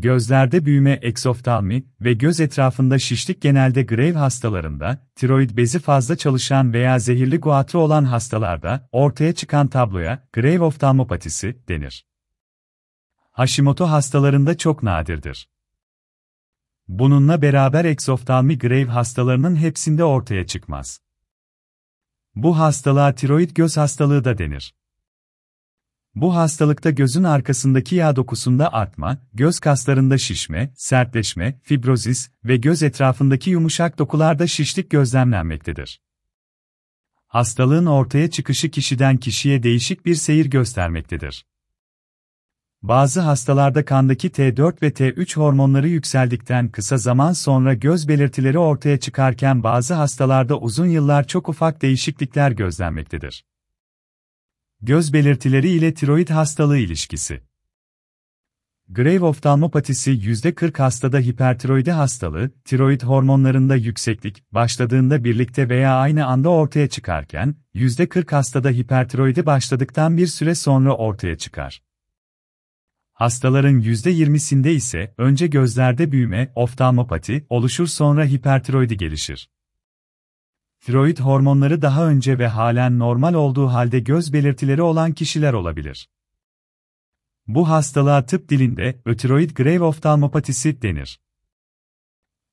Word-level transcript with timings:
Gözlerde 0.00 0.64
büyüme 0.64 0.92
eksoftalmi 0.92 1.84
ve 2.00 2.12
göz 2.12 2.40
etrafında 2.40 2.98
şişlik 2.98 3.42
genelde 3.42 3.82
Graves 3.82 4.14
hastalarında, 4.14 5.06
tiroid 5.14 5.56
bezi 5.56 5.78
fazla 5.78 6.16
çalışan 6.16 6.72
veya 6.72 6.98
zehirli 6.98 7.38
guatr 7.40 7.74
olan 7.74 8.04
hastalarda 8.04 8.88
ortaya 8.92 9.34
çıkan 9.34 9.68
tabloya 9.68 10.28
Graves 10.32 10.60
oftalmopatisi 10.60 11.62
denir. 11.68 12.06
Hashimoto 13.30 13.86
hastalarında 13.86 14.56
çok 14.56 14.82
nadirdir. 14.82 15.48
Bununla 16.88 17.42
beraber 17.42 17.84
eksoftalmi 17.84 18.58
Graves 18.58 18.88
hastalarının 18.88 19.56
hepsinde 19.56 20.04
ortaya 20.04 20.46
çıkmaz. 20.46 21.00
Bu 22.34 22.58
hastalığa 22.58 23.14
tiroid 23.14 23.50
göz 23.50 23.76
hastalığı 23.76 24.24
da 24.24 24.38
denir. 24.38 24.74
Bu 26.20 26.36
hastalıkta 26.36 26.90
gözün 26.90 27.24
arkasındaki 27.24 27.94
yağ 27.94 28.16
dokusunda 28.16 28.72
artma, 28.72 29.18
göz 29.34 29.60
kaslarında 29.60 30.18
şişme, 30.18 30.72
sertleşme, 30.76 31.60
fibrozis 31.62 32.30
ve 32.44 32.56
göz 32.56 32.82
etrafındaki 32.82 33.50
yumuşak 33.50 33.98
dokularda 33.98 34.46
şişlik 34.46 34.90
gözlemlenmektedir. 34.90 36.00
Hastalığın 37.26 37.86
ortaya 37.86 38.30
çıkışı 38.30 38.70
kişiden 38.70 39.16
kişiye 39.16 39.62
değişik 39.62 40.06
bir 40.06 40.14
seyir 40.14 40.46
göstermektedir. 40.46 41.46
Bazı 42.82 43.20
hastalarda 43.20 43.84
kandaki 43.84 44.28
T4 44.28 44.82
ve 44.82 44.88
T3 44.88 45.36
hormonları 45.36 45.88
yükseldikten 45.88 46.68
kısa 46.68 46.96
zaman 46.96 47.32
sonra 47.32 47.74
göz 47.74 48.08
belirtileri 48.08 48.58
ortaya 48.58 49.00
çıkarken 49.00 49.62
bazı 49.62 49.94
hastalarda 49.94 50.58
uzun 50.58 50.86
yıllar 50.86 51.26
çok 51.26 51.48
ufak 51.48 51.82
değişiklikler 51.82 52.50
gözlenmektedir. 52.50 53.44
Göz 54.82 55.12
belirtileri 55.12 55.68
ile 55.68 55.94
tiroid 55.94 56.28
hastalığı 56.28 56.78
ilişkisi. 56.78 57.40
Grave 58.88 59.24
oftalmopatisi 59.24 60.10
%40 60.10 60.78
hastada 60.78 61.18
hipertiroidi 61.18 61.90
hastalığı, 61.90 62.50
tiroid 62.64 63.02
hormonlarında 63.02 63.76
yükseklik, 63.76 64.52
başladığında 64.52 65.24
birlikte 65.24 65.68
veya 65.68 65.94
aynı 65.94 66.26
anda 66.26 66.48
ortaya 66.48 66.88
çıkarken, 66.88 67.54
%40 67.74 68.30
hastada 68.30 68.70
hipertiroidi 68.70 69.46
başladıktan 69.46 70.16
bir 70.16 70.26
süre 70.26 70.54
sonra 70.54 70.96
ortaya 70.96 71.38
çıkar. 71.38 71.82
Hastaların 73.12 73.80
%20'sinde 73.80 74.70
ise 74.70 75.14
önce 75.18 75.46
gözlerde 75.46 76.12
büyüme, 76.12 76.52
oftalmopati 76.54 77.46
oluşur 77.48 77.86
sonra 77.86 78.24
hipertiroidi 78.24 78.96
gelişir. 78.96 79.48
Tiroid 80.80 81.18
hormonları 81.18 81.82
daha 81.82 82.06
önce 82.06 82.38
ve 82.38 82.48
halen 82.48 82.98
normal 82.98 83.34
olduğu 83.34 83.66
halde 83.66 84.00
göz 84.00 84.32
belirtileri 84.32 84.82
olan 84.82 85.12
kişiler 85.12 85.52
olabilir. 85.52 86.08
Bu 87.46 87.68
hastalığa 87.68 88.26
tıp 88.26 88.48
dilinde 88.48 89.00
ötiroid 89.04 89.50
Grave 89.50 89.82
oftalmopatisi 89.82 90.82
denir. 90.82 91.20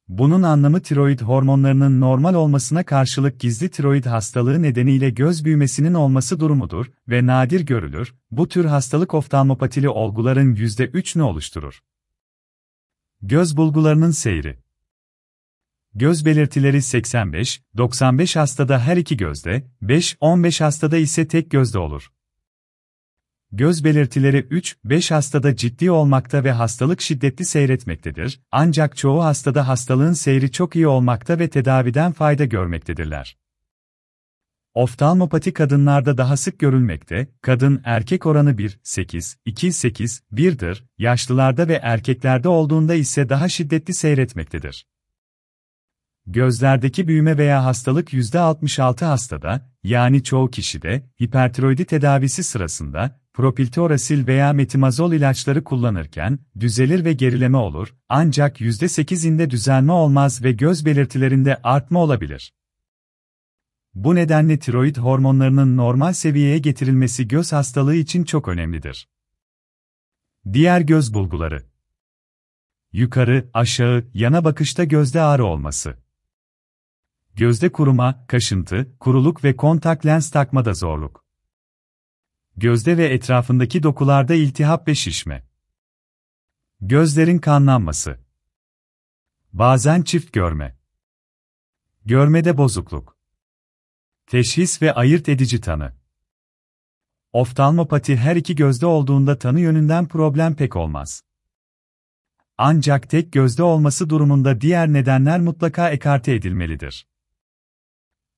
Bunun 0.08 0.44
anlamı 0.44 0.82
tiroid 0.82 1.20
hormonlarının 1.20 2.02
normal 2.02 2.34
olmasına 2.34 2.84
karşılık 2.84 3.40
gizli 3.40 3.70
tiroid 3.70 4.06
hastalığı 4.06 4.62
nedeniyle 4.62 5.10
göz 5.10 5.46
büyümesinin 5.46 5.94
olması 5.94 6.40
durumudur 6.40 6.92
ve 7.08 7.26
nadir 7.26 7.62
görülür. 7.62 8.16
Bu 8.32 8.48
tür 8.48 8.66
hastalık 8.66 9.14
oftalmopatili 9.14 9.90
olguların 9.90 10.56
%3'ünü 10.56 11.22
oluşturur. 11.22 11.82
Göz 13.22 13.58
bulgularının 13.58 14.12
seyri 14.12 14.65
Göz 15.98 16.26
belirtileri 16.26 16.78
85-95 16.78 18.40
hastada 18.40 18.80
her 18.80 18.98
iki 18.98 19.18
gözde, 19.18 19.64
5-15 19.82 20.64
hastada 20.64 20.98
ise 20.98 21.28
tek 21.28 21.52
gözde 21.52 21.80
olur. 21.80 22.12
Göz 23.52 23.84
belirtileri 23.84 24.40
3-5 24.40 25.14
hastada 25.14 25.56
ciddi 25.56 25.92
olmakta 25.92 26.44
ve 26.44 26.52
hastalık 26.52 27.02
şiddetli 27.02 27.46
seyretmektedir, 27.46 28.42
ancak 28.52 28.98
çoğu 28.98 29.24
hastada 29.24 29.68
hastalığın 29.68 30.14
seyri 30.14 30.52
çok 30.52 30.76
iyi 30.76 30.88
olmakta 30.88 31.40
ve 31.40 31.50
tedaviden 31.50 32.12
fayda 32.12 32.46
görmektedirler. 32.46 33.38
Oftalmopati 34.74 35.54
kadınlarda 35.54 36.18
daha 36.18 36.38
sık 36.38 36.60
görülmekte, 36.60 37.28
kadın 37.42 37.82
erkek 37.84 38.26
oranı 38.26 38.52
1-8-2-8-1'dir, 38.52 40.86
yaşlılarda 40.98 41.68
ve 41.68 41.74
erkeklerde 41.74 42.50
olduğunda 42.50 42.96
ise 42.96 43.30
daha 43.30 43.50
şiddetli 43.50 43.94
seyretmektedir. 43.94 44.86
Gözlerdeki 46.28 47.08
büyüme 47.08 47.38
veya 47.38 47.66
hastalık 47.66 48.14
%66 48.14 49.06
hastada, 49.06 49.72
yani 49.84 50.24
çoğu 50.24 50.52
kişide, 50.52 51.10
hipertiroidi 51.22 51.86
tedavisi 51.86 52.44
sırasında, 52.44 53.20
propiltorasil 53.34 54.28
veya 54.28 54.54
metimazol 54.54 55.14
ilaçları 55.14 55.64
kullanırken, 55.64 56.40
düzelir 56.60 57.06
ve 57.06 57.14
gerileme 57.14 57.58
olur, 57.58 57.96
ancak 58.10 58.62
%8'inde 58.62 59.50
düzelme 59.50 59.92
olmaz 59.92 60.44
ve 60.44 60.52
göz 60.52 60.86
belirtilerinde 60.86 61.60
artma 61.64 62.00
olabilir. 62.00 62.54
Bu 63.94 64.16
nedenle 64.16 64.60
tiroid 64.60 64.96
hormonlarının 64.98 65.78
normal 65.78 66.14
seviyeye 66.14 66.58
getirilmesi 66.58 67.28
göz 67.28 67.54
hastalığı 67.54 67.96
için 67.96 68.24
çok 68.24 68.48
önemlidir. 68.48 69.10
Diğer 70.54 70.82
göz 70.82 71.14
bulguları 71.14 71.64
Yukarı, 72.92 73.50
aşağı, 73.54 74.06
yana 74.14 74.46
bakışta 74.46 74.84
gözde 74.84 75.22
ağrı 75.22 75.46
olması 75.46 76.05
Gözde 77.36 77.72
kuruma, 77.72 78.28
kaşıntı, 78.28 78.98
kuruluk 79.00 79.44
ve 79.44 79.56
kontak 79.56 80.06
lens 80.06 80.32
takmada 80.32 80.74
zorluk. 80.74 81.26
Gözde 82.58 82.98
ve 82.98 83.06
etrafındaki 83.06 83.84
dokularda 83.84 84.34
iltihap 84.34 84.88
ve 84.88 84.96
şişme. 84.96 85.48
Gözlerin 86.82 87.38
kanlanması. 87.38 88.20
Bazen 89.54 90.02
çift 90.02 90.34
görme. 90.34 90.78
Görmede 92.06 92.58
bozukluk. 92.58 93.18
Teşhis 94.28 94.82
ve 94.82 94.94
ayırt 94.94 95.30
edici 95.30 95.62
tanı. 95.62 95.96
Oftalmopati 97.34 98.18
her 98.18 98.36
iki 98.36 98.56
gözde 98.56 98.86
olduğunda 98.86 99.40
tanı 99.40 99.60
yönünden 99.60 100.08
problem 100.08 100.56
pek 100.56 100.76
olmaz. 100.76 101.24
Ancak 102.58 103.10
tek 103.10 103.34
gözde 103.34 103.64
olması 103.64 104.10
durumunda 104.10 104.62
diğer 104.62 104.94
nedenler 104.94 105.40
mutlaka 105.40 105.90
ekarte 105.90 106.34
edilmelidir. 106.34 107.15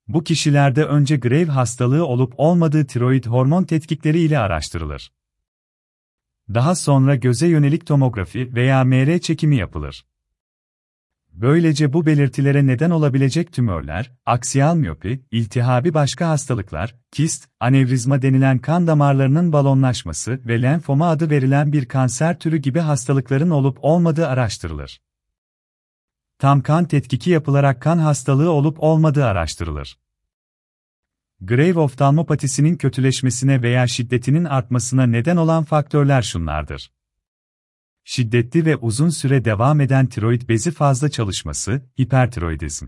Bu 0.07 0.23
kişilerde 0.23 0.83
önce 0.85 1.17
Grave 1.17 1.45
hastalığı 1.45 2.05
olup 2.05 2.33
olmadığı 2.37 2.85
tiroid 2.85 3.25
hormon 3.25 3.63
tetkikleri 3.63 4.19
ile 4.19 4.39
araştırılır. 4.39 5.11
Daha 6.53 6.75
sonra 6.75 7.15
göze 7.15 7.47
yönelik 7.47 7.87
tomografi 7.87 8.55
veya 8.55 8.83
MR 8.83 9.19
çekimi 9.19 9.55
yapılır. 9.55 10.05
Böylece 11.33 11.93
bu 11.93 12.05
belirtilere 12.05 12.67
neden 12.67 12.89
olabilecek 12.89 13.53
tümörler, 13.53 14.11
aksiyal 14.25 14.75
miyopi, 14.75 15.21
iltihabi 15.31 15.93
başka 15.93 16.29
hastalıklar, 16.29 16.95
kist, 17.11 17.49
anevrizma 17.59 18.21
denilen 18.21 18.59
kan 18.59 18.87
damarlarının 18.87 19.53
balonlaşması 19.53 20.39
ve 20.45 20.61
lenfoma 20.61 21.09
adı 21.09 21.29
verilen 21.29 21.73
bir 21.73 21.85
kanser 21.85 22.39
türü 22.39 22.57
gibi 22.57 22.79
hastalıkların 22.79 23.49
olup 23.49 23.77
olmadığı 23.81 24.27
araştırılır 24.27 24.99
tam 26.39 26.61
kan 26.61 26.85
tetkiki 26.85 27.29
yapılarak 27.29 27.81
kan 27.81 27.97
hastalığı 27.97 28.51
olup 28.51 28.83
olmadığı 28.83 29.25
araştırılır. 29.25 29.97
Grave 31.41 31.79
oftalmopatisinin 31.79 32.75
kötüleşmesine 32.75 33.61
veya 33.61 33.87
şiddetinin 33.87 34.45
artmasına 34.45 35.05
neden 35.05 35.37
olan 35.37 35.63
faktörler 35.63 36.21
şunlardır. 36.21 36.91
Şiddetli 38.03 38.65
ve 38.65 38.75
uzun 38.75 39.09
süre 39.09 39.45
devam 39.45 39.81
eden 39.81 40.07
tiroid 40.07 40.49
bezi 40.49 40.71
fazla 40.71 41.09
çalışması, 41.09 41.81
hipertiroidizm. 42.01 42.87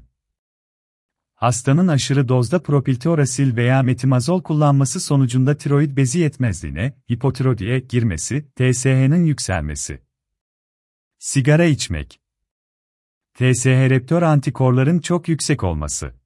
Hastanın 1.34 1.88
aşırı 1.88 2.28
dozda 2.28 2.64
propiltorasil 2.64 3.56
veya 3.56 3.84
metimazol 3.84 4.44
kullanması 4.44 5.00
sonucunda 5.00 5.58
tiroid 5.58 5.98
bezi 5.98 6.20
yetmezliğine, 6.20 6.94
hipotirodiye 7.12 7.80
girmesi, 7.80 8.52
TSH'nin 8.56 9.26
yükselmesi. 9.26 10.02
Sigara 11.20 11.66
içmek, 11.66 12.22
TSH 13.40 13.68
reptör 13.68 14.22
antikorların 14.22 15.00
çok 15.00 15.30
yüksek 15.30 15.64
olması. 15.64 16.19